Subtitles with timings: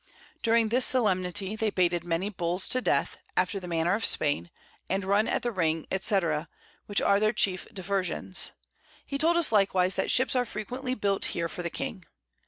[0.41, 4.49] During this Solemnity, they baited many Bulls to Death, after the manner of Spain,
[4.89, 6.19] and run at the Ring, &c.
[6.87, 8.49] which are their chief Diversions:
[9.05, 12.05] He told us likewise that Ships are frequently built here for the King.